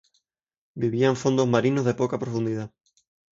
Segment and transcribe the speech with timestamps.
[0.81, 2.71] Vivía en fondos marinos de poca profundidad.